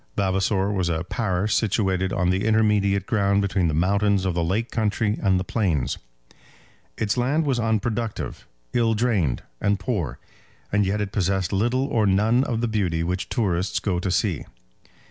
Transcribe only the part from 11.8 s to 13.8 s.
or none of the beauty which tourists